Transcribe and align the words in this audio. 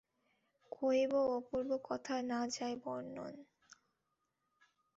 কহিব 0.71 1.11
অপূর্ব 1.37 1.71
কথা 1.83 2.15
না 2.21 2.39
যায় 2.47 2.75
বর্ণন। 2.85 3.33